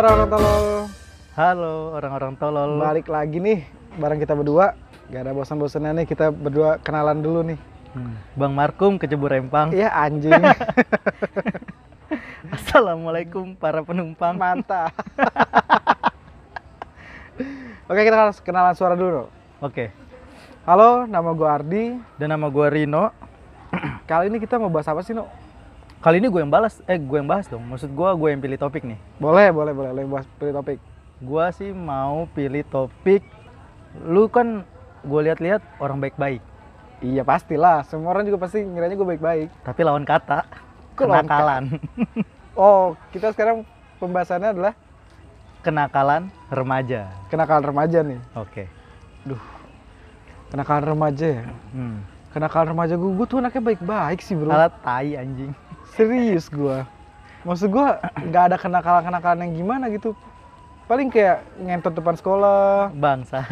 [0.00, 0.88] orang-orang tolol.
[1.36, 2.70] Halo orang-orang tolol.
[2.80, 3.68] Balik lagi nih
[4.00, 4.72] bareng kita berdua.
[5.12, 7.60] Gak ada bosan-bosannya nih kita berdua kenalan dulu nih.
[7.92, 9.76] Hmm, Bang Markum kecebur rempang.
[9.76, 10.32] Iya anjing.
[12.56, 14.40] Assalamualaikum para penumpang.
[14.40, 14.96] Mantap.
[17.90, 19.28] Oke kita harus kenalan suara dulu.
[19.60, 19.92] Oke.
[20.64, 21.84] Halo, nama gue Ardi.
[22.16, 23.12] Dan nama gue Rino.
[24.08, 25.28] Kali ini kita mau bahas apa sih, No?
[26.00, 27.60] Kali ini gue yang balas, eh gue yang bahas dong.
[27.68, 28.96] Maksud gue gue yang pilih topik nih.
[29.20, 29.90] Boleh, boleh, boleh.
[29.92, 30.78] Lo yang bahas pilih topik.
[31.20, 33.20] Gue sih mau pilih topik.
[34.08, 34.64] Lu kan
[35.04, 36.40] gue lihat-lihat orang baik-baik,
[37.00, 37.84] Iya pastilah.
[37.84, 39.48] Semua orang juga pasti ngiranya gue baik-baik.
[39.60, 40.44] tapi lawan kata
[40.96, 41.64] kenakalan.
[42.58, 43.62] Oh, kita sekarang
[43.96, 44.74] pembahasannya adalah
[45.62, 47.08] kenakalan remaja.
[47.30, 48.20] kenakalan remaja nih.
[48.36, 48.68] Oke.
[50.50, 51.44] Kenakalan remaja ya.
[51.72, 52.04] Hmm.
[52.34, 54.50] Kenakalan remaja gue, gue tuh anaknya baik-baik sih bro.
[54.50, 55.54] Alat tai anjing.
[55.94, 56.86] Serius gua.
[57.42, 60.12] Maksud gua nggak ada kenakalan-kenakalan yang gimana gitu.
[60.86, 63.46] Paling kayak ngentot depan sekolah, Bangsa.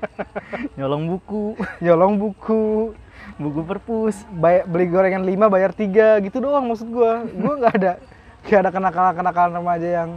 [0.80, 1.52] Nyolong buku,
[1.84, 2.96] nyolong buku,
[3.36, 4.16] buku perpus.
[4.32, 7.24] bay- beli gorengan 5 bayar 3 gitu doang maksud gua.
[7.36, 7.92] Gua nggak ada
[8.40, 10.10] nggak ada kenakalan-kenakalan remaja yang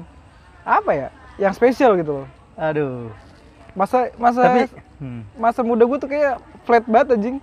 [0.63, 1.07] apa ya?
[1.35, 2.27] Yang spesial gitu loh.
[2.55, 3.11] Aduh.
[3.75, 4.61] Masa masa Tapi
[5.03, 5.21] hmm.
[5.35, 7.37] masa muda gua tuh kayak flat banget anjing.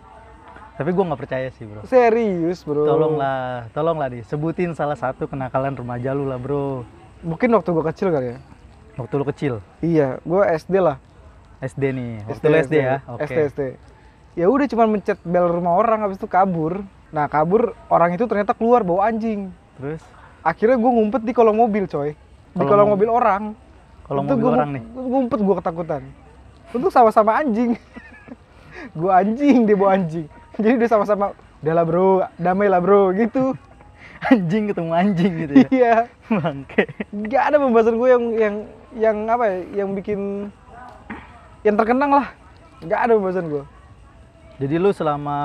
[0.81, 1.84] Tapi gue nggak percaya sih bro.
[1.84, 2.89] Serius, Bro.
[2.89, 6.89] Tolonglah, tolonglah di sebutin salah satu kenakalan remaja lu lah bro.
[7.20, 8.39] Mungkin waktu gua kecil kali ya.
[8.97, 9.53] Waktu lu kecil,
[9.84, 10.97] Iya, gua SD lah.
[11.61, 12.12] SD nih.
[12.25, 12.97] Waktu lu SD ya.
[13.12, 13.28] Oke.
[13.28, 13.61] SD SD.
[14.41, 16.81] Ya udah cuma mencet bel rumah orang habis itu kabur.
[17.12, 19.53] Nah, kabur orang itu ternyata keluar bawa anjing.
[19.77, 20.01] Terus
[20.41, 22.17] Akhirnya gue ngumpet di kolong mobil, coy.
[22.17, 22.17] Di
[22.56, 23.08] Kolong kolong mobil.
[23.12, 23.42] orang.
[24.08, 26.03] kalau Itu mobil gua orang nih, Ngumpet gue ketakutan.
[26.73, 27.77] Untuk sama-sama anjing.
[28.98, 30.25] gue anjing, dia bawa anjing.
[30.62, 33.53] Jadi dia sama-sama udah lah bro, damai lah bro, gitu.
[34.33, 35.69] anjing ketemu anjing gitu ya.
[35.79, 35.95] Iya.
[36.29, 36.84] Bangke.
[37.29, 38.55] Gak ada pembahasan gue yang yang
[38.97, 40.51] yang apa ya, yang bikin
[41.63, 42.27] yang terkenang lah.
[42.85, 43.64] Gak ada pembahasan gue.
[44.61, 45.39] Jadi lu selama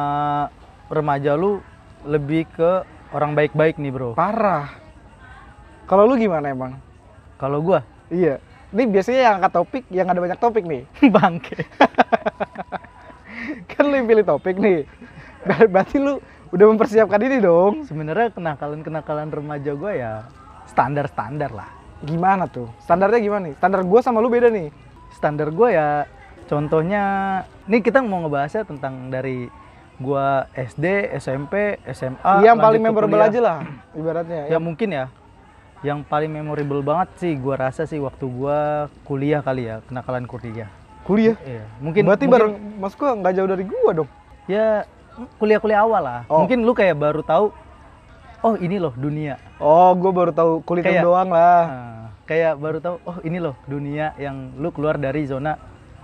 [0.91, 1.63] remaja lu
[2.03, 2.83] lebih ke
[3.15, 4.11] orang baik-baik nih bro.
[4.15, 4.71] Parah.
[5.87, 6.75] Kalau lu gimana emang?
[7.37, 8.41] Kalau gua Iya.
[8.75, 10.83] Ini biasanya yang angkat topik, yang ada banyak topik nih.
[11.15, 11.63] bangke.
[13.85, 14.89] Kan lu yang pilih topik nih.
[15.45, 16.17] Ber- Berarti lu
[16.49, 17.85] udah mempersiapkan ini dong.
[17.85, 20.13] Sebenarnya kenakalan-kenakalan remaja gua ya
[20.65, 21.69] standar-standar lah.
[22.01, 22.65] Gimana tuh?
[22.81, 23.55] Standarnya gimana nih?
[23.55, 24.73] Standar gua sama lu beda nih.
[25.07, 26.03] standar gue ya
[26.43, 27.03] contohnya
[27.65, 29.47] ini kita mau ngebahasnya tentang dari
[29.95, 33.31] gua SD, SMP, SMA yang lanjut paling memorable kuliah.
[33.31, 33.57] aja lah
[33.95, 34.51] ibaratnya.
[34.51, 35.05] ya mungkin ya
[35.79, 40.67] yang paling memorable banget sih gua rasa sih waktu gua kuliah kali ya kenakalan kuliah
[41.05, 41.37] kuliah.
[41.41, 44.09] iya mungkin Berarti mungkin- bareng Mas gua nggak jauh dari gua dong.
[44.45, 44.83] ya
[45.37, 46.41] kuliah-kuliah awal lah Oh.
[46.41, 47.53] mungkin lu kayak baru tahu
[48.41, 51.61] oh ini loh dunia Oh, gua baru tahu kulit Kayak- doang lah.
[51.63, 55.55] Nah, kayak baru tahu oh ini loh dunia yang lu keluar dari zona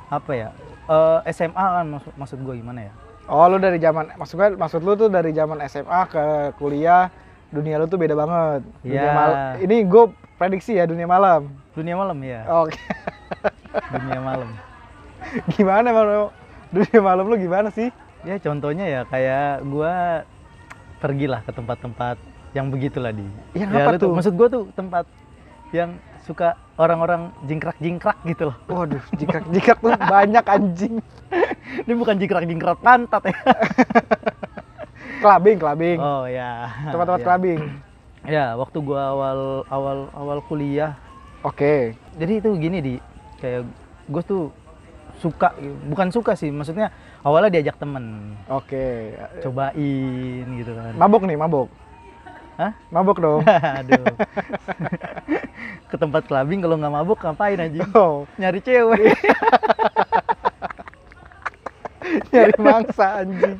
[0.07, 0.49] apa ya
[0.83, 2.93] Eh, SMA kan maksud, maksud gue gimana ya
[3.25, 6.23] Oh, lu dari zaman maksudnya maksud lu tuh dari zaman SMA ke
[6.57, 7.07] kuliah
[7.47, 8.63] dunia lu tuh beda banget.
[8.81, 9.11] Dunia Iya.
[9.11, 10.03] mal- Ini gue
[10.35, 11.47] prediksi ya dunia malam.
[11.71, 12.75] dunia malam ya Oke.
[13.89, 14.49] dunia malam
[15.53, 16.25] gimana emang lu?
[16.71, 17.91] Dunia malam lu gimana sih?
[18.21, 20.21] ya contohnya ya kayak gua
[20.97, 22.21] pergilah ke tempat-tempat
[22.51, 24.13] yang begitulah di Yang Ya, apa tuh?
[24.13, 25.09] maksud gua tuh tempat
[25.71, 31.01] yang suka orang-orang jingkrak-jingkrak gitu loh Waduh, jika jika tuh banyak anjing.
[31.81, 33.37] ini bukan jingkrak-jingkrak pantat ya
[35.17, 35.97] Clubbing, clubbing.
[35.97, 37.25] oh ya Tempat-tempat ya.
[37.25, 37.59] clubbing.
[38.37, 40.93] ya waktu gua awal awal awal kuliah
[41.41, 41.97] Oke.
[42.15, 42.93] jadi itu gini di
[43.41, 43.65] kayak
[44.05, 44.53] gue tuh
[45.21, 45.53] suka
[45.85, 46.89] bukan suka sih maksudnya
[47.21, 49.13] awalnya diajak temen Oke.
[49.45, 51.69] cobain gitu kan Mabok nih, mabok.
[52.61, 52.77] Hah?
[52.93, 53.41] Mabok dong.
[53.79, 54.05] Aduh.
[55.89, 57.81] Ke tempat clubbing kalau nggak mabuk ngapain aja?
[57.97, 59.01] Oh, Nyari cewek.
[62.31, 63.57] nyari mangsa anjing.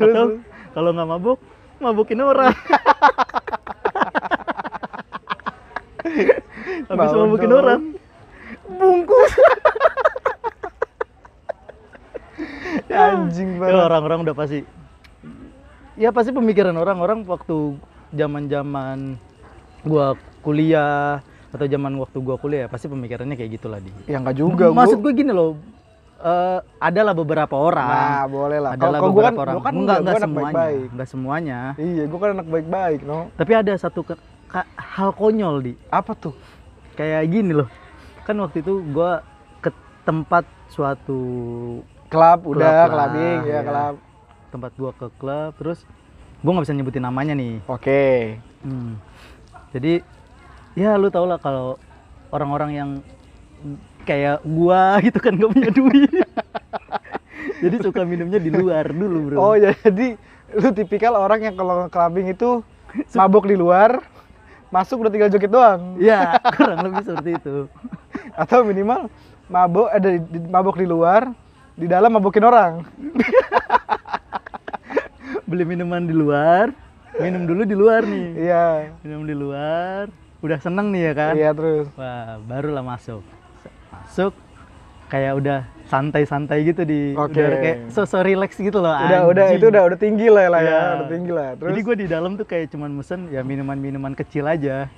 [0.00, 0.40] Atau
[0.72, 1.38] kalau nggak mabuk,
[1.78, 2.54] mabukin orang.
[6.90, 7.94] Habis mabukin orang,
[8.66, 9.32] bungkus.
[12.92, 13.88] anjing Ya,
[14.22, 14.60] orang-orang udah pasti.
[15.98, 17.76] Ya pasti pemikiran orang-orang waktu
[18.14, 19.18] zaman-zaman
[19.84, 21.20] gua kuliah
[21.52, 23.92] atau zaman waktu gua kuliah pasti pemikirannya kayak gitulah di.
[24.08, 24.72] Ya enggak juga.
[24.72, 25.12] Maksud gua.
[25.12, 25.60] gue gini loh,
[26.22, 27.88] eh adalah beberapa orang.
[27.92, 28.70] Nah, boleh lah.
[28.72, 29.54] adalah Kalau gua kan, beberapa orang.
[29.54, 30.40] gua kan enggak, enggak, semuanya.
[30.40, 30.88] baik-baik.
[30.96, 31.58] Enggak semuanya.
[31.76, 33.18] Iya, gua kan anak baik-baik, no.
[33.36, 36.32] Tapi ada satu ke- ka- hal konyol di Apa tuh?
[36.92, 37.68] kayak gini loh.
[38.24, 39.20] Kan waktu itu gua
[39.60, 39.68] ke
[40.04, 41.20] tempat suatu
[42.08, 43.60] Klub, udah, lah, clubbing, ya, ya.
[43.64, 43.96] klub.
[44.52, 45.82] Tempat gua ke klub terus
[46.44, 47.64] gua nggak bisa nyebutin namanya nih.
[47.66, 48.36] Oke.
[48.60, 49.00] Hmm.
[49.72, 50.04] Jadi
[50.72, 51.80] ya lu tau lah kalau
[52.28, 52.90] orang-orang yang
[54.02, 56.10] kayak gua gitu kan gak punya duit
[57.62, 60.18] jadi suka minumnya di luar dulu bro Oh jadi
[60.52, 62.60] lu tipikal orang yang kalau clubbing itu
[63.16, 64.02] mabok di luar,
[64.68, 65.96] masuk udah tinggal joget doang.
[65.96, 67.56] ya kurang lebih seperti itu
[68.34, 69.08] Atau minimal
[69.46, 71.28] mabok ada di, di- mabok di luar,
[71.72, 72.72] di dalam mabokin orang.
[75.52, 76.72] Beli minuman di luar
[77.14, 78.66] minum dulu di luar nih Iya.
[79.00, 80.08] minum di luar
[80.40, 81.86] udah seneng nih ya kan Iya terus.
[81.92, 83.20] wah barulah masuk
[83.92, 84.32] masuk
[85.06, 87.36] kayak udah santai-santai gitu di Oke.
[87.36, 89.60] udah kayak so so relax gitu loh Udah udah anjing.
[89.60, 90.80] itu udah udah tinggi lah, lah ya, Iya.
[90.96, 91.48] udah tinggi lah.
[91.52, 94.88] Terus jadi gue di dalam tuh kayak cuman mesen ya minuman-minuman kecil aja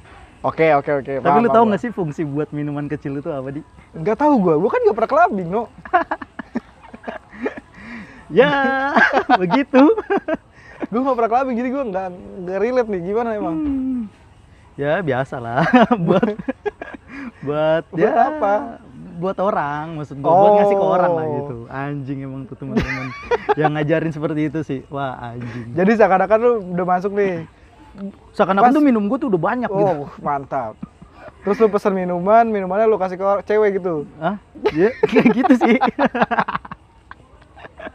[0.40, 1.12] Oke oke oke.
[1.18, 3.60] tapi lu tahu nggak sih fungsi buat minuman kecil itu apa di
[3.90, 5.62] Nggak tahu gua, gua kan nggak pernah clubbing, no.
[8.34, 8.50] ya
[9.40, 9.82] begitu
[10.84, 12.06] Gua nggak pernah clubbing, jadi gua nggak
[12.44, 13.00] nggak relate nih.
[13.02, 13.56] Gimana emang?
[13.56, 14.00] Hmm.
[14.74, 15.62] ya biasa lah
[16.06, 16.28] buat
[17.40, 18.54] buat Buat ya apa?
[19.14, 21.34] buat orang maksud gua buat ngasih ke orang lah Oh.
[21.36, 23.06] gitu anjing emang tuh teman-teman
[23.54, 27.46] yang ngajarin seperti itu sih wah anjing Jadi seakan-akan lu udah masuk nih.
[28.32, 30.74] seakan-akan tuh minum gua tuh udah banyak gitu Oh, mantap.
[31.40, 34.04] Terus lu pesen minuman, minumannya lu kasih ke cewek gitu.
[34.16, 34.36] Hah?
[34.70, 35.76] Ya, kayak gitu sih.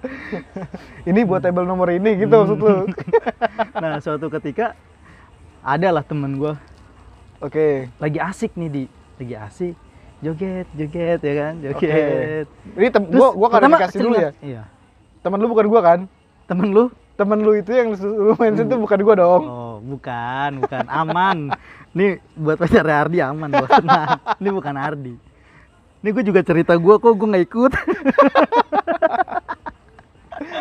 [1.10, 2.42] Ini buat table nomor ini gitu Hmm.
[2.48, 2.78] maksud lu.
[3.84, 4.74] nah, suatu ketika
[5.62, 6.56] ada lah temen gua.
[7.40, 7.88] Oke.
[8.00, 8.84] lagi asik nih di.
[9.19, 9.75] Lagi asik.
[10.19, 11.54] Joget joget ya kan?
[11.63, 12.48] Joget.
[12.75, 14.31] Ini tem gua gua pertama klarifikasi dulu ya.
[14.44, 14.63] iya.
[15.24, 16.00] Temen lu bukan gua kan?
[16.50, 16.90] temen lu?
[17.13, 19.44] Temen lu itu yang lu mention itu bukan gua dong.
[19.48, 20.84] oh bukan bukan.
[20.92, 21.38] Aman.
[21.95, 25.16] Nih buat pacar Ardi aman bos tenang ini bukan Ardi.
[26.00, 27.72] Ini gue juga cerita gue kok gue nggak ikut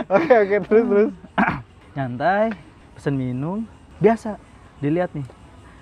[0.08, 1.10] Oke oke terus terus.
[1.96, 2.54] nyantai
[2.92, 3.66] pesen minum
[3.98, 4.38] biasa
[4.78, 5.26] dilihat nih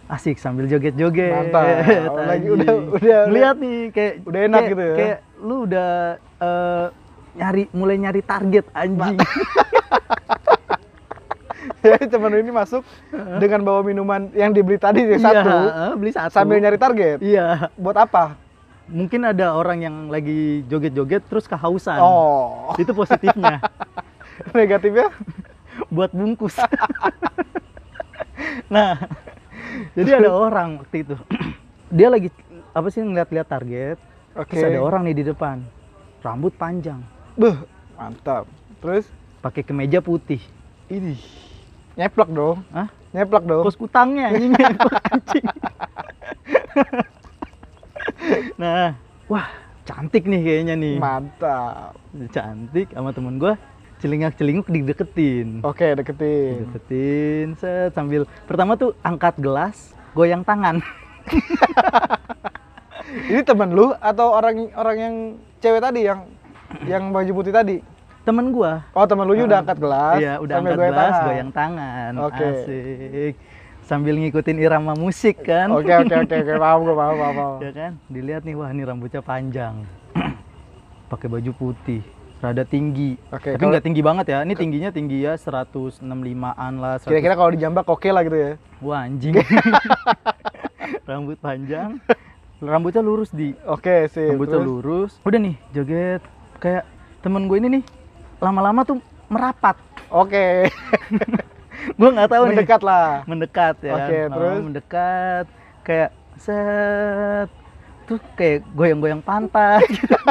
[0.06, 1.66] asik sambil joget-joget Mantap.
[2.30, 4.94] Lagi udah- udah- lihat nih kayak udah enak kayak- gitu ya.
[4.96, 5.90] kayak lu udah
[6.38, 6.86] eh,
[7.36, 9.18] nyari mulai nyari target anjing
[12.06, 12.82] temen lu ini masuk
[13.38, 17.18] dengan bawa minuman yang dibeli tadi yang satu Iya, beli satu sambil nyari target.
[17.20, 18.34] iya Buat apa?
[18.86, 22.70] mungkin ada orang yang lagi joget-joget terus kehausan Oh.
[22.74, 23.58] itu positifnya
[24.56, 25.12] Negatifnya?
[25.92, 26.56] buat bungkus
[28.72, 28.96] nah
[29.92, 31.16] jadi ada orang waktu itu
[31.96, 32.32] dia lagi
[32.72, 33.98] apa sih ngeliat-liat target
[34.32, 34.56] Oke.
[34.56, 35.60] terus ada orang nih di depan
[36.24, 37.04] rambut panjang
[37.36, 37.68] Beuh,
[38.00, 38.48] mantap.
[38.80, 39.04] Terus
[39.44, 40.40] pakai kemeja putih
[40.88, 41.20] ini
[41.92, 42.64] nyeplak dong.
[42.72, 42.88] Hah?
[43.12, 43.60] Nyeplak dong.
[43.60, 45.36] kos kutangnya anjing anjing
[48.60, 48.96] nah
[49.28, 49.44] wah
[49.84, 51.92] cantik nih kayaknya nih Mantap.
[52.32, 53.60] cantik sama temen gua
[53.98, 56.68] celingak celinguk dideketin Oke, deketin.
[56.68, 60.80] deketin set sambil pertama tuh angkat gelas goyang tangan
[63.26, 65.14] Ini temen lu atau orang orang yang
[65.58, 66.26] cewek tadi yang
[66.84, 67.78] yang baju putih tadi?
[68.22, 70.18] temen gua Oh, temen lu udah angkat gelas.
[70.18, 71.24] iya udah angkat goyang gelas tangan.
[71.24, 72.42] goyang tangan Oke.
[72.44, 73.34] asik
[73.80, 77.56] sambil ngikutin irama musik kan Oke, oke, oke, oke, paham gue, paham, paham, paham.
[77.64, 79.86] ya kan dilihat nih wah ini rambutnya panjang
[81.06, 82.02] pakai baju putih
[82.36, 86.04] rada tinggi Oke, tapi kalau- nggak tinggi banget ya ini tingginya tinggi ya 165an
[86.76, 88.50] lah 100 Kira-kira kalau dijambak oke lah gitu ya.
[88.78, 89.32] wah anjing
[91.08, 91.96] rambut panjang
[92.58, 94.28] rambutnya lurus di Oke, sih.
[94.28, 94.66] rambutnya Terus?
[94.66, 96.22] lurus udah nih joget
[96.56, 96.84] kayak
[97.20, 97.84] temen gue ini nih
[98.38, 99.76] lama-lama tuh merapat
[100.06, 100.68] Oke.
[101.98, 103.08] gue nggak tahu nih Mendekat lah.
[103.24, 104.28] mendekat ya Oke, kan?
[104.30, 104.58] terus?
[104.62, 105.44] mendekat
[105.82, 107.48] kayak set
[108.04, 110.14] tuh kayak goyang-goyang pantat gitu.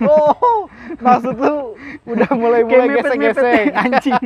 [0.00, 0.64] Oh,
[0.96, 1.76] maksud lu
[2.06, 3.64] udah mulai-mulai mepet-mepet, gesek-gesek.
[3.74, 4.16] anjing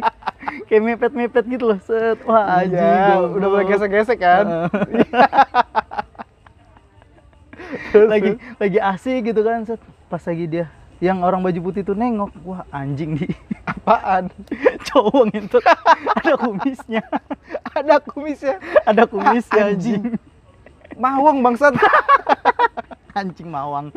[0.64, 3.34] kayak mepet-mepet gitu loh set wah anjing Iya, goblok.
[3.34, 4.44] udah mulai gesek-gesek kan.
[4.46, 4.68] Heeh.
[8.06, 10.66] lagi lagi asik gitu kan set pas lagi dia
[10.98, 13.26] yang orang baju putih tuh nengok wah anjing di
[13.64, 14.30] Apaan?
[14.86, 15.64] cowok ngintut
[16.14, 17.02] ada kumisnya
[17.74, 18.54] Ada kumisnya.
[18.84, 20.02] ada kumisnya Anjing.
[20.14, 20.22] anjing
[20.94, 21.74] Mawang bangsat.
[23.18, 23.90] anjing mawang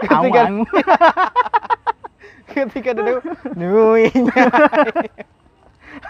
[0.00, 0.50] Ketika-
[2.50, 2.90] Ketika
[3.54, 4.42] nuinya.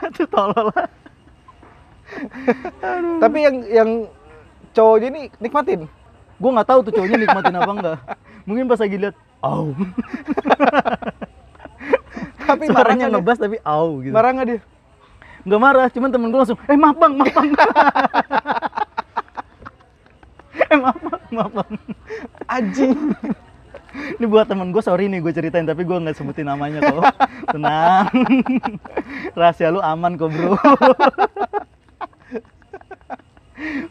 [0.01, 0.89] Aduh tolol lah.
[3.21, 3.91] Tapi yang yang
[4.73, 5.85] cowoknya ini nikmatin.
[6.41, 7.99] Gue nggak tahu tuh cowoknya nikmatin apa enggak.
[8.49, 9.77] Mungkin pas lagi lihat, au.
[12.41, 13.21] Tapi marah Suaranya nggak dia?
[13.21, 14.15] ngebas tapi au gitu.
[14.17, 14.61] Marah nggak dia?
[15.41, 17.49] Nggak marah, cuman temen gue langsung, eh maaf bang, maaf bang.
[20.67, 21.71] eh maaf bang, maaf bang.
[22.49, 22.93] Anjing.
[24.21, 27.09] Ini buat temen gue, sorry nih gue ceritain, tapi gue nggak sebutin namanya kok.
[27.57, 28.13] Tenang.
[29.33, 30.61] Rahasia lu aman kok bro.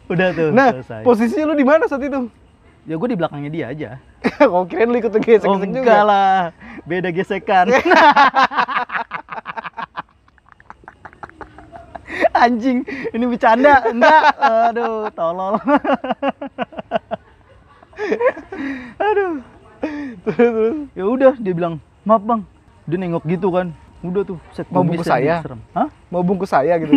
[0.06, 1.02] Udah tuh Nah, selesai.
[1.02, 2.30] posisi lu di mana saat itu?
[2.86, 3.90] ya gue di belakangnya dia aja.
[4.22, 5.66] Kok kirain lu ikut gesek-gesek oh, juga?
[5.66, 6.54] enggak lah.
[6.86, 7.66] Beda gesekan.
[12.32, 13.82] Anjing, ini bercanda.
[13.84, 14.22] Enggak.
[14.70, 15.58] Aduh, tolol.
[18.94, 19.42] Aduh.
[20.24, 20.76] Terus, terus.
[20.92, 22.42] Ya udah, dia bilang, "Maaf, Bang."
[22.84, 23.72] Dia nengok gitu kan.
[24.00, 25.44] Udah tuh, set Mau bungkus saya?
[25.44, 25.60] serem.
[25.76, 25.88] Hah?
[26.08, 26.90] Mau bungkus saya gitu.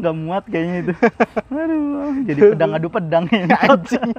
[0.00, 0.92] Nggak muat kayaknya itu.
[1.52, 3.46] Aduh, jadi pedang adu pedang ya.
[3.70, 4.10] Anjing.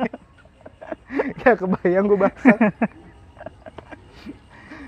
[1.43, 2.55] ya kebayang gue bangsa.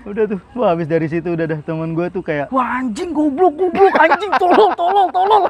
[0.08, 3.52] Udah tuh, wah habis dari situ udah dah teman gue tuh kayak, wah anjing goblok
[3.52, 5.44] goblok anjing tolol tolol tolol.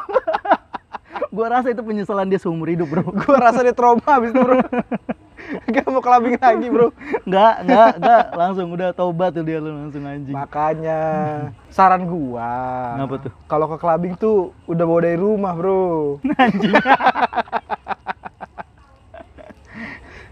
[1.31, 3.07] gue rasa itu penyesalan dia seumur hidup bro.
[3.15, 4.59] gue rasa dia trauma abis itu bro.
[5.75, 6.95] Gak mau kelabing lagi bro.
[7.26, 10.35] Nggak nggak nggak langsung udah taubat tuh dia lu langsung anjing.
[10.35, 11.00] Makanya
[11.71, 12.50] saran gua.
[12.97, 13.33] Kenapa tuh?
[13.50, 16.19] Kalau ke clubbing tuh udah bawa dari rumah bro.
[16.42, 16.75] Anjing.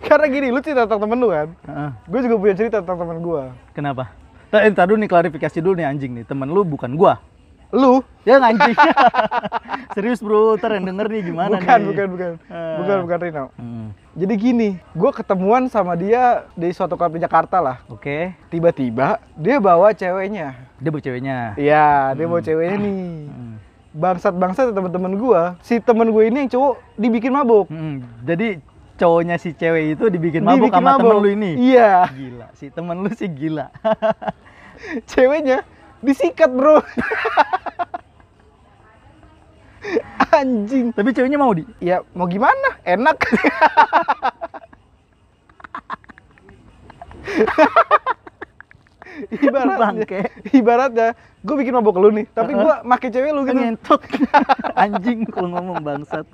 [0.08, 1.48] Karena gini, lu cerita tentang temen lu kan.
[1.68, 1.90] Heeh.
[2.08, 3.52] Gue juga punya cerita tentang temen gua.
[3.76, 4.08] Kenapa?
[4.48, 6.24] Ntar, eh, dulu nih klarifikasi dulu nih anjing nih.
[6.24, 7.20] Temen lu bukan gua.
[7.68, 8.00] Lu?
[8.24, 8.72] Ya anjing.
[9.92, 11.88] Serius bro, ntar yang denger nih gimana bukan, nih?
[11.92, 12.76] bukan, bukan, Ah.
[12.80, 13.44] bukan, bukan Rino.
[13.60, 13.86] Hmm.
[14.18, 17.78] Jadi gini, gue ketemuan sama dia di suatu klub di Jakarta lah.
[17.86, 20.58] Oke, Tiba-tiba dia bawa ceweknya.
[20.74, 21.54] dia bu ceweknya.
[21.54, 22.98] Iya, dia bawa ceweknya nih.
[23.24, 23.54] Hmm.
[23.94, 25.54] Bangsat-bangsat teman-teman gua.
[25.60, 27.66] Si temen gue ini yang cowok dibikin mabuk.
[27.68, 28.58] Hmm, Jadi
[28.94, 31.22] cowoknya si cewek itu dibikin mabuk Dibikin sama temen mabuk.
[31.22, 31.50] lu ini.
[31.70, 32.10] Iya.
[32.10, 33.70] Gila, si temen lu sih gila.
[35.10, 35.62] Ceweknya
[35.98, 36.82] disikat, Bro.
[40.32, 40.92] Anjing.
[40.92, 41.64] Tapi ceweknya mau di.
[41.80, 42.78] Ya mau gimana?
[42.84, 43.16] Enak.
[49.28, 50.20] ibaratnya, Bangke.
[50.54, 51.08] ibaratnya
[51.38, 53.54] gue bikin mabuk lu nih, tapi gue make cewek lu gitu.
[53.54, 54.00] Ngentot.
[54.82, 56.26] Anjing kalau ngomong bangsat.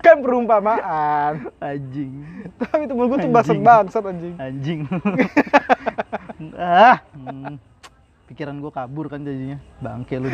[0.00, 1.52] Kan perumpamaan.
[1.60, 2.24] Anjing.
[2.56, 3.34] Tapi temen gue tuh Anjing.
[3.36, 4.34] bangsat-bangsat anjing.
[4.40, 4.80] Anjing.
[6.58, 6.96] ah.
[7.12, 7.60] hmm.
[8.26, 9.62] Pikiran gua kabur kan jadinya.
[9.78, 10.28] Bangke lu.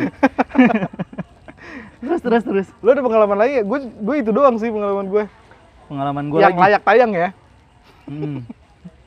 [2.03, 2.67] Terus terus terus.
[2.83, 3.63] Lu ada pengalaman lagi ya?
[3.63, 5.23] Gue gue itu doang sih pengalaman gue.
[5.87, 6.63] Pengalaman gua Yang lagi.
[6.67, 7.29] layak tayang ya.
[8.07, 8.39] Hmm.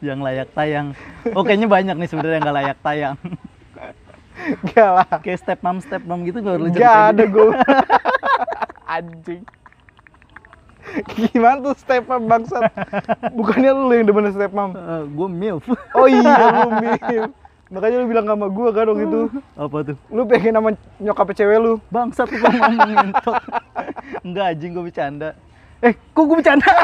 [0.00, 0.87] Yang layak tayang.
[1.33, 3.17] Oh kayaknya banyak nih sebenarnya yang nggak layak tayang.
[4.73, 5.09] Gak lah.
[5.25, 7.49] Kayak step mom step mom gitu nggak lu Gak ada gue.
[8.97, 9.43] Anjing.
[11.17, 12.62] Gimana tuh step mom bangsat?
[13.33, 14.76] Bukannya lu yang demen step mom?
[15.09, 15.65] gue milf.
[15.93, 17.25] Oh iya lu Mil.
[17.66, 19.20] Makanya lu bilang sama gue kan waktu itu.
[19.66, 19.96] Apa tuh?
[20.14, 20.70] Lu pengen sama
[21.02, 21.73] nyokap cewek lu.
[21.90, 23.42] Bangsat tuh ngomong ngentot.
[24.26, 25.30] Enggak anjing gue bercanda.
[25.82, 26.70] Eh, kok gue bercanda?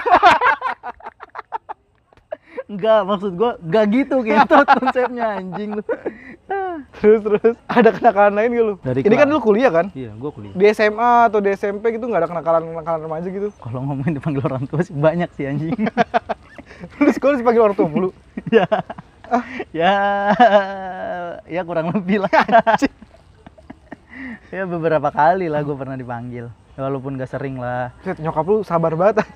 [2.73, 5.85] Enggak, maksud gue enggak gitu ngentot konsepnya anjing lu.
[7.05, 8.75] Terus terus ada kenakalan lain gak lu?
[8.81, 9.93] Dari Ini kan lu kuliah kan?
[9.93, 10.55] Iya, gue kuliah.
[10.57, 13.49] Di SMA atau di SMP gitu nggak ada kenakalan-kenakalan remaja gitu?
[13.61, 15.77] Kalau ngomongin dipanggil orang tua sih banyak sih anjing.
[16.97, 18.09] Lu sekolah dipanggil orang tua mulu?
[18.49, 18.65] ya.
[19.73, 19.95] Ya,
[21.49, 22.33] ya kurang lebih lah.
[24.55, 26.53] ya beberapa kali lah gue pernah dipanggil.
[26.77, 27.93] Walaupun gak sering lah.
[28.01, 29.25] Set, nyokap lu sabar banget.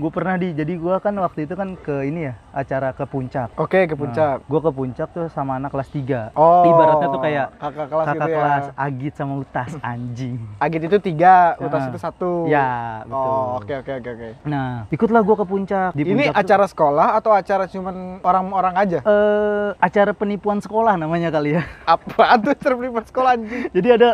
[0.00, 3.52] Gue pernah di, jadi gue kan waktu itu kan ke ini ya, acara ke puncak.
[3.54, 4.40] Oke, ke puncak.
[4.42, 6.32] gue ke puncak tuh sama anak kelas 3.
[6.32, 8.36] Oh, Ibaratnya tuh kayak kakak kelas kakak gitu ya.
[8.40, 10.40] kelas Agit sama Utas anjing.
[10.56, 11.88] Agit itu tiga, Utas Nah.
[11.90, 12.32] itu satu.
[12.46, 12.68] Ya,
[13.04, 13.28] betul.
[13.28, 14.28] Oh, oke oke oke oke.
[14.46, 15.90] Nah, ikutlah gue ke puncak.
[15.92, 18.98] Di Ini puncak tuh- acara sekolah atau acara cuman orang-orang aja?
[19.02, 21.62] eh acara penipuan sekolah namanya kali ya.
[21.84, 23.68] Apa tuh terlibat sekolah anjing?
[23.70, 24.08] Jadi ada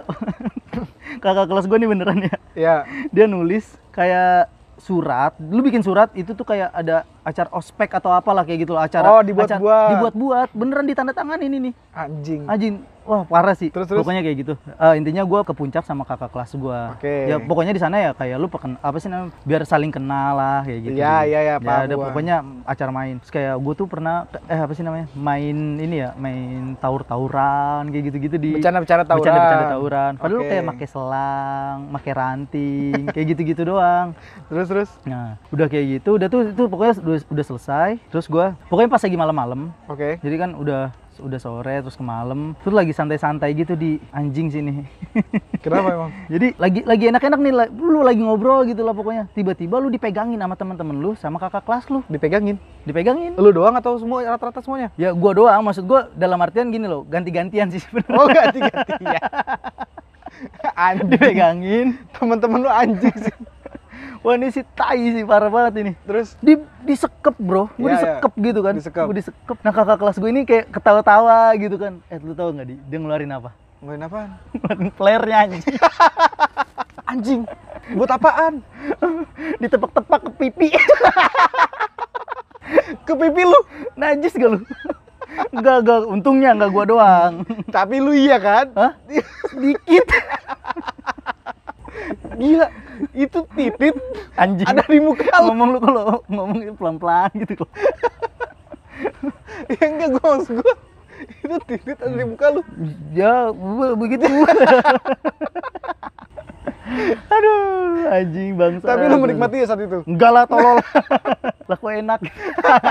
[1.23, 2.37] kakak kelas gue nih beneran ya.
[2.53, 2.77] Ya.
[3.09, 3.63] Dia nulis
[3.93, 5.33] kayak surat.
[5.41, 9.09] Lu bikin surat itu tuh kayak ada acara ospek atau apalah kayak gitu loh acara.
[9.09, 9.91] Oh, dibuat-buat.
[9.97, 10.49] Dibuat-buat.
[10.53, 11.75] Beneran ditanda tangan ini nih.
[11.97, 12.43] Anjing.
[12.47, 12.75] Anjing,
[13.07, 13.71] wah parah sih.
[13.71, 14.03] Terus, terus?
[14.03, 14.55] Pokoknya kayak gitu.
[14.59, 16.81] Eh, intinya gue ke puncak sama kakak kelas gue.
[16.99, 17.15] Oke.
[17.31, 19.33] Ya pokoknya di sana ya kayak lu peken, apa sih namanya?
[19.47, 20.99] Biar saling kenal lah kayak gitu.
[20.99, 22.05] Iya, iya, iya, paham ada gua.
[22.11, 22.37] pokoknya
[22.67, 23.15] acara main.
[23.23, 25.07] Terus kayak gue tuh pernah eh apa sih namanya?
[25.15, 29.23] Main ini ya, main taur-tauran kayak gitu-gitu di Bercanda-bercanda tawuran.
[29.23, 30.13] Bercanda-bercanda tauran.
[30.19, 30.51] Padahal lu Oke.
[30.51, 34.13] kayak pakai selang, pakai ranting, kayak gitu-gitu doang.
[34.51, 34.91] Terus terus.
[35.07, 37.91] Nah, udah kayak gitu, udah tuh itu pokoknya udah, udah selesai.
[38.11, 40.19] Terus gua pokoknya pas lagi malam-malam, Oke.
[40.21, 44.85] jadi kan udah udah sore terus ke malam terus lagi santai-santai gitu di anjing sini
[45.65, 46.11] Kenapa emang?
[46.27, 50.55] jadi lagi lagi enak-enak nih lu lagi ngobrol gitu lah pokoknya tiba-tiba lu dipegangin sama
[50.55, 52.57] teman-teman lu sama kakak kelas lu Dipegangin.
[52.83, 54.95] dipegangin Lu doang atau semua rata-rata semuanya?
[54.95, 59.21] ya gua doang maksud gua dalam artian gini loh ganti-gantian sih sebenarnya Oh, ganti-ganti ya.
[60.77, 61.09] anjing.
[61.09, 63.35] dipegangin Temen-temen lu anjing sih.
[64.27, 68.33] Wah ini si tai sih parah banget ini Terus di disekep bro gue Iya, disekep
[68.43, 69.05] gitu kan Disekep.
[69.07, 72.67] gue disekep nah kakak kelas gue ini kayak ketawa-tawa gitu kan eh lu tahu nggak
[72.67, 74.31] di dia ngeluarin apa ngelain apaan?
[74.51, 75.63] ngeluarin flare nya anjing
[77.07, 77.47] Anjing.
[77.95, 78.67] Buat apaan?
[79.63, 80.69] Ditepak-tepak ke pipi.
[83.07, 83.61] Ke pipi lu.
[83.95, 84.59] Najis gak lu?
[85.55, 85.99] Enggak, enggak.
[86.03, 87.47] Untungnya enggak gua doang.
[87.71, 88.75] Tapi lu iya kan?
[88.75, 88.93] Hah?
[89.47, 90.03] Sedikit.
[92.35, 92.75] Gila.
[93.15, 93.95] Itu titit
[94.37, 94.67] Anjing.
[94.69, 95.53] ada di muka lu.
[95.53, 97.71] ngomong lu kalau ngomong pelan-pelan gitu loh.
[99.73, 100.75] Ya enggak gua maksud gua.
[101.41, 102.61] Itu titit ada di muka lu.
[103.17, 104.25] Ya, be- begitu.
[107.27, 108.87] Aduh, anjing bangsa.
[108.87, 110.07] Tapi lu menikmati ya saat itu.
[110.07, 110.79] Enggak lah tolol.
[111.69, 112.21] lah kok enak.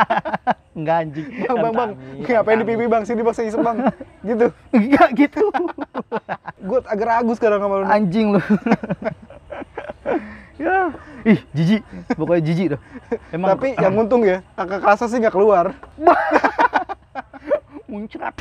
[0.78, 1.26] Enggak anjing.
[1.48, 1.92] Bang, bang, bang.
[2.28, 3.02] Ngapain di pipi bang?
[3.08, 3.78] Sini bang, saya isep bang.
[4.28, 4.46] Gitu.
[4.76, 5.44] Enggak gitu.
[6.60, 7.86] Gue agak ragu sekarang sama lu.
[7.88, 8.42] anjing lu.
[10.60, 10.92] ya,
[11.26, 11.82] ih jijik.
[12.14, 12.82] Pokoknya jijik dah.
[13.34, 15.74] Emang Tapi yang untung ya, kakak kelasnya sih nggak keluar.
[17.92, 18.36] muncrat.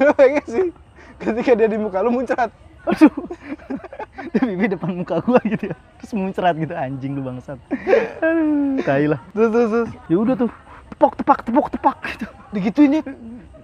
[0.00, 0.66] Lu pengen sih,
[1.20, 2.50] ketika dia di muka lu muncrat.
[2.88, 3.12] Aduh.
[4.20, 5.76] Di pipi depan muka gua gitu ya.
[5.96, 7.56] Terus muncrat gitu anjing lu bangsat.
[8.20, 9.20] Aduh, tai lah.
[9.32, 9.90] Terus, terus, terus.
[10.12, 10.50] Ya udah tuh.
[10.92, 12.26] Tepok tepak tepok tepak gitu.
[12.52, 13.02] Digituin ya.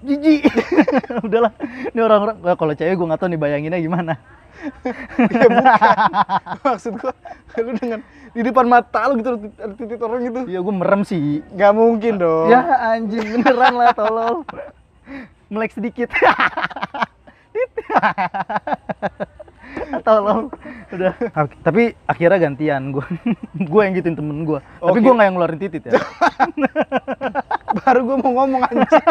[0.06, 0.42] Jijik.
[1.26, 1.52] Udahlah.
[1.90, 4.14] Ini orang-orang Wah, kalau cewek gua nggak tahu nih bayanginnya gimana.
[5.36, 5.92] Ya bukan.
[6.64, 7.12] Maksud gua,
[7.60, 8.00] lu dengan
[8.32, 10.40] di depan mata lu gitu ada titik orang gitu.
[10.48, 11.44] Iya gua merem sih.
[11.54, 12.48] Gak mungkin dong.
[12.50, 12.64] Ya
[12.96, 14.42] anjing beneran lah tolol.
[15.52, 16.08] Melek sedikit.
[17.54, 17.70] Tit.
[20.02, 20.50] tolol.
[20.92, 21.14] Udah.
[21.62, 23.06] Tapi akhirnya gantian gua.
[23.70, 24.64] gua yang gituin temen gua.
[24.82, 25.04] Tapi Oke.
[25.04, 25.92] gua nggak yang ngeluarin titit ya.
[27.84, 29.04] Baru gua mau ngomong anjing.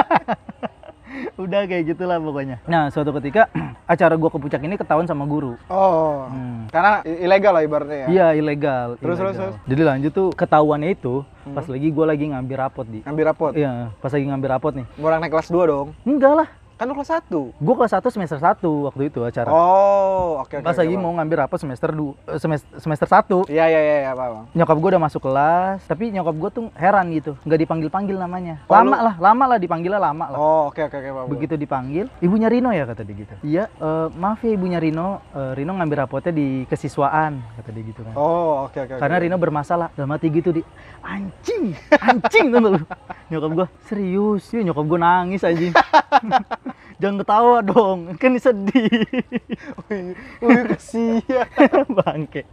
[1.46, 2.58] Udah kayak gitulah pokoknya.
[2.66, 3.46] Nah, suatu ketika
[3.94, 5.54] acara gua ke puncak ini ketahuan sama guru.
[5.70, 6.26] Oh.
[6.26, 6.66] Hmm.
[6.74, 8.08] Karena ilegal lah ibaratnya ya.
[8.10, 8.98] Iya, ilegal.
[8.98, 9.54] Terus, terus, ilegal.
[9.54, 9.70] terus.
[9.70, 11.22] Jadi lanjut tuh ketahuannya itu
[11.54, 13.06] pas lagi gua lagi ngambil rapot di.
[13.06, 13.52] Ngambil rapot.
[13.54, 14.86] Iya, pas lagi ngambil rapot nih.
[14.98, 15.88] Orang naik kelas 2 dong.
[16.02, 16.50] Enggak lah.
[16.76, 17.32] Kan lu kelas 1.
[17.56, 19.48] Gua kelas 1 semester 1 waktu itu acara.
[19.48, 20.60] Oh, oke oke.
[20.60, 21.02] Pas oke, lagi Bang.
[21.02, 24.46] mau ngambil rapot semester du, eh, semester, semester 1 Iya iya iya, iya Pak, Bang.
[24.52, 28.60] nyokap gue udah masuk kelas tapi nyokap gue tuh heran gitu nggak dipanggil panggil namanya
[28.66, 31.24] Oh, lama lu- lah lama lah dipanggilnya lama lah Oh, oke oke oke, Pak.
[31.30, 35.52] begitu dipanggil ibunya Rino ya kata dia gitu iya eh, maaf ya ibunya Rino Eh,
[35.54, 38.92] Rino ngambil rapotnya di kesiswaan kata dia gitu kan Oh, oke oke.
[38.92, 39.00] oke.
[39.00, 40.60] karena Rino bermasalah dalam hati gitu di
[41.02, 42.70] anjing anjing tuh lu
[43.26, 45.72] nyokap gue serius ya nyokap gue nangis anjing
[47.02, 49.06] jangan ketawa dong kan sedih.
[49.90, 51.48] Wih, kasihan.
[51.98, 52.44] bangke.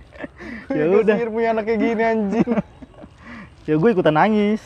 [0.70, 1.16] Ya udah.
[1.16, 2.48] Kasihan punya anak kayak gini anjing.
[3.68, 4.62] ya gue ikutan nangis.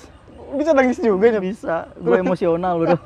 [0.56, 1.40] Bisa nangis juga ya.
[1.42, 1.74] bisa.
[1.98, 2.98] Gue emosional udah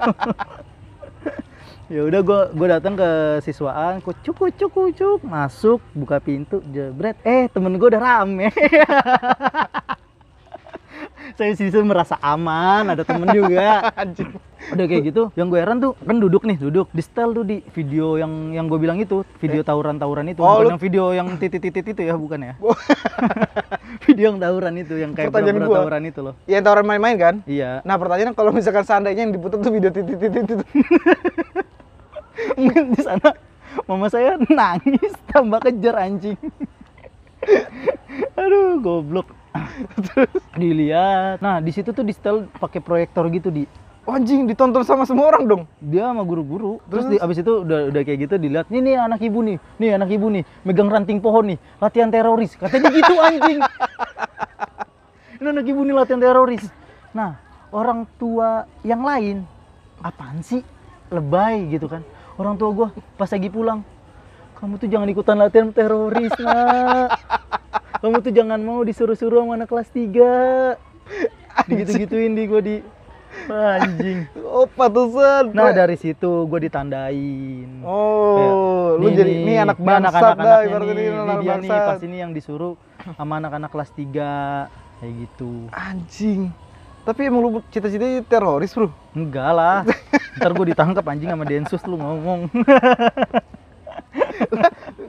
[1.90, 5.18] ya udah gue gue datang ke siswaan kucuk kucuk kucuk.
[5.26, 7.18] Masuk buka pintu jebret.
[7.26, 8.48] Eh temen gue udah rame
[11.32, 14.30] saya sih merasa aman ada temen juga Anjing.
[14.70, 17.64] udah kayak gitu yang gue heran tuh kan duduk nih duduk di setel tuh di
[17.70, 21.04] video yang yang gue bilang itu video tawuran tawuran itu Oh, bukan lu- yang video
[21.10, 22.54] yang titit titit itu ya bukan ya
[24.06, 25.76] video yang tawuran itu yang kayak Pertanyaan gua.
[25.78, 27.34] tawuran itu loh Ya tawaran main-main kan?
[27.44, 30.56] iya Nah pertanyaan kalau misalkan seandainya yang diputar tuh video titit-titit itu.
[32.52, 33.32] Mungkin di sana
[33.84, 36.36] mama saya nangis tambah kejar anjing.
[38.36, 39.28] Aduh, goblok.
[40.10, 41.42] Terus dilihat.
[41.42, 43.64] Nah, di situ tuh di setel pakai proyektor gitu di
[44.08, 45.62] Oh, anjing ditonton sama semua orang dong.
[45.78, 46.80] dia sama guru-guru.
[46.88, 47.12] Terus, Terus?
[47.12, 48.66] di, abis itu udah udah kayak gitu dilihat.
[48.72, 49.56] Nih nih anak ibu nih.
[49.76, 51.58] Nih anak ibu nih megang ranting pohon nih.
[51.78, 52.56] Latihan teroris.
[52.56, 53.60] Katanya gitu anjing.
[55.36, 56.64] Ini anak ibu nih latihan teroris.
[57.12, 57.38] Nah,
[57.70, 59.44] orang tua yang lain
[60.00, 60.64] apaan sih?
[61.12, 62.00] Lebay gitu kan.
[62.40, 62.88] Orang tua gua
[63.20, 63.84] pas lagi pulang,
[64.58, 67.08] kamu tuh jangan ikutan latihan teroris, Nak.
[68.00, 71.68] Kamu tuh jangan mau disuruh-suruh sama anak kelas 3.
[71.68, 72.80] Digitu-gituin di gua di
[73.52, 74.24] anjing.
[74.40, 75.52] Oh, patusan.
[75.52, 77.68] Nah dari situ gue ditandain.
[77.84, 81.70] Oh, lu Nih, jadi nih, ini anak anak-anaknya dah ibaratnya ini nih, anak dia nih
[81.70, 82.74] pas ini yang disuruh
[83.20, 84.72] sama anak-anak kelas 3
[85.04, 85.68] kayak gitu.
[85.68, 86.48] Anjing.
[87.04, 88.88] Tapi emang lu cita-citanya teroris, Bro.
[89.12, 89.84] Enggak lah.
[90.40, 92.48] Ntar gue ditangkap anjing sama Densus lu ngomong.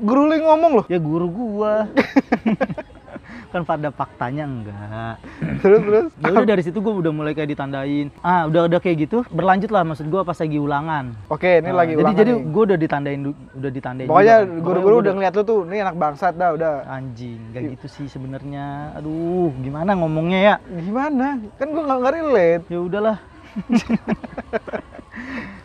[0.02, 0.86] Guru lu yang ngomong loh.
[0.88, 1.86] ya guru gua.
[3.52, 5.20] kan pada faktanya enggak.
[5.60, 6.08] Terus terus.
[6.18, 8.08] Ya udah dari situ gue udah mulai kayak ditandain.
[8.22, 9.28] Ah, udah udah kayak gitu.
[9.28, 11.12] Berlanjut lah maksud gua pas lagi ulangan.
[11.28, 12.44] Oke, ini Nah, lagi jadi ulangan jadi nih.
[12.48, 13.20] gue udah ditandain
[13.52, 14.56] udah ditandain Pokoknya kan.
[14.58, 16.74] guru-guru gua udah ngeliat lu tuh, ini anak bangsat dah udah.
[16.88, 21.28] anjing gak gitu sih sebenarnya aduh gimana ngomongnya ya Gimana?
[21.56, 22.64] Kan gua nggak relate.
[22.66, 23.18] ya udahlah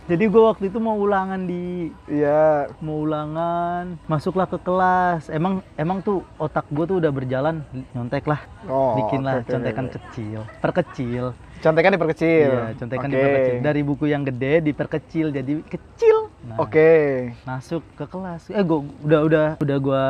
[0.06, 2.70] jadi gua waktu itu mau ulangan di Iya.
[2.78, 8.38] mau ulangan masuklah ke kelas emang emang tuh otak gua tuh udah berjalan nyontek lah
[8.64, 8.94] Oh.
[8.96, 9.94] bikin lah oke, contekan oke.
[9.98, 12.52] kecil perkecil Contekan diperkecil.
[12.52, 13.16] iya contekan Oke.
[13.16, 16.16] diperkecil dari buku yang gede diperkecil jadi kecil
[16.46, 17.32] Nah, Oke.
[17.42, 20.06] masuk ke kelas eh gua udah udah udah gua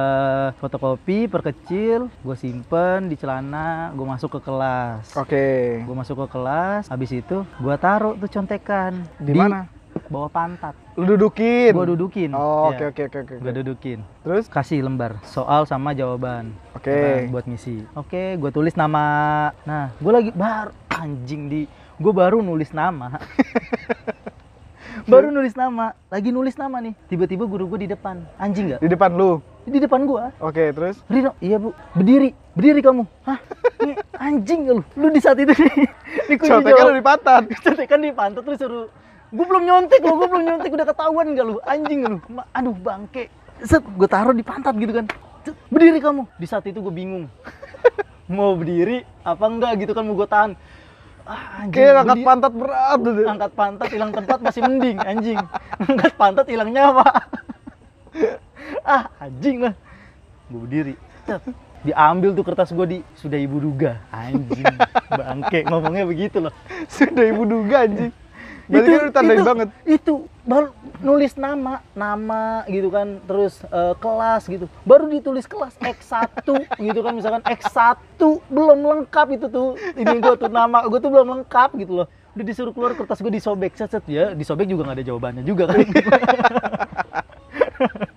[0.55, 5.81] fotokopi perkecil gua simpen di celana gua masuk ke kelas Oke.
[5.83, 9.65] gua masuk ke kelas habis itu gua taruh tuh contekan Di mana?
[10.09, 11.71] Bawah pantat Lu dudukin.
[11.71, 13.35] gua dudukin Oh, Iya, oke oke oke oke.
[13.39, 14.45] gua dudukin Terus?
[14.47, 16.91] kasih lembar soal sama jawaban Oke.
[16.91, 19.05] Nah, buat ngisi oke gua tulis nama
[19.63, 21.61] nah gua lagi baru anjing di
[21.97, 23.17] gua baru nulis nama
[25.07, 28.89] baru nulis nama lagi nulis nama nih tiba-tiba guru gua di depan anjing nggak Di
[28.89, 29.39] depan lu.
[29.63, 30.97] di depan gua Oke, terus?
[31.05, 33.03] Rino, iya bu, berdiri, berdiri kamu.
[33.21, 33.35] Hah?
[33.83, 34.79] Ini anjing lu?
[34.95, 35.91] Lu di saat itu nih,
[36.29, 36.87] di kunci Contekan jawab.
[36.87, 37.43] lu di pantat.
[37.67, 38.87] Contekan di pantat terus suruh,
[39.29, 41.55] gue belum nyontek lo, gue belum nyontek udah ketahuan nggak lu?
[41.63, 42.19] Anjing lu?
[42.51, 43.27] Aduh bangke.
[43.63, 45.07] Set, gue taruh di pantat gitu kan.
[45.43, 46.29] Cet, Berdiri kamu.
[46.37, 47.27] Di saat itu gue bingung.
[48.29, 50.59] Mau berdiri apa enggak gitu kan mau gue tahan.
[51.27, 53.23] Ah, anjing, Kayak angkat pantat berat gitu.
[53.27, 55.39] angkat pantat hilang tempat masih mending anjing
[55.83, 57.03] angkat pantat hilang nyawa
[58.87, 59.75] ah anjing lah
[60.47, 60.95] gue berdiri
[61.27, 61.43] Cet.
[61.83, 64.71] diambil tuh kertas gue di sudah ibu duga anjing
[65.11, 66.55] bangke ngomongnya begitu loh
[66.87, 68.15] Sudah ibu duga anjing.
[68.67, 69.69] Berarti kan lu tandain itu, banget.
[69.87, 70.15] itu
[70.47, 70.69] baru
[71.03, 74.67] nulis nama nama gitu kan terus eh, kelas gitu.
[74.83, 76.47] Baru ditulis kelas X1
[76.83, 78.19] gitu kan misalkan X1
[78.51, 82.07] belum lengkap itu tuh ini gue tuh nama gue tuh belum lengkap gitu loh.
[82.37, 85.73] Udah disuruh keluar kertas gue disobek set set ya disobek juga nggak ada jawabannya juga
[85.73, 85.81] kan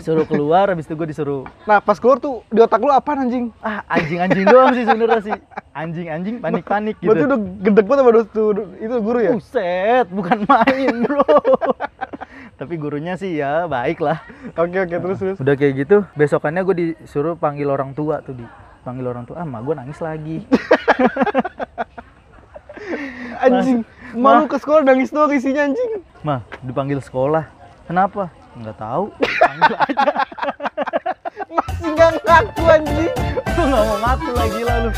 [0.00, 3.52] disuruh keluar habis itu gue disuruh Nah, pas keluar tuh di otak lu apa anjing?
[3.60, 5.36] ah anjing anjing doang sih sebenarnya sih
[5.76, 8.48] anjing anjing panik panik gitu Berarti udah gedek banget sama tuh,
[8.80, 9.32] itu guru ya?
[9.36, 11.24] Buset, bukan main bro.
[12.56, 14.24] Tapi gurunya sih ya baik lah.
[14.56, 15.36] Oke oke terus terus.
[15.36, 18.44] Udah kayak gitu, besokannya gue disuruh panggil orang tua tuh di
[18.80, 20.48] panggil orang tua, ah gue nangis lagi.
[23.44, 23.84] Anjing.
[24.16, 26.00] Malu ke sekolah nangis doang isinya anjing.
[26.24, 27.44] Mah, dipanggil sekolah.
[27.84, 28.32] Kenapa?
[28.56, 29.04] Nggak tahu.
[29.20, 30.10] Panggil aja.
[31.52, 33.14] Masih nggak ngaku anjing.
[33.56, 34.90] Lu nggak mau ngaku lagi lalu.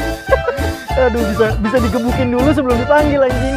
[0.99, 3.57] Aduh bisa bisa digebukin dulu sebelum dipanggil anjing.